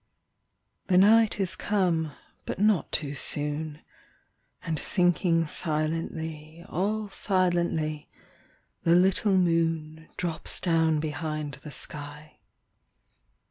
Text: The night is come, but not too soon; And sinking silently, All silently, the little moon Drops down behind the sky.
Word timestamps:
The 0.87 0.97
night 0.97 1.39
is 1.39 1.55
come, 1.55 2.11
but 2.47 2.57
not 2.57 2.91
too 2.91 3.13
soon; 3.13 3.83
And 4.63 4.79
sinking 4.79 5.45
silently, 5.45 6.65
All 6.67 7.09
silently, 7.09 8.09
the 8.81 8.95
little 8.95 9.37
moon 9.37 10.09
Drops 10.17 10.59
down 10.59 10.99
behind 11.01 11.59
the 11.61 11.69
sky. 11.69 12.39